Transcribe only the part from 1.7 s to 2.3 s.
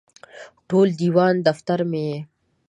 مې یې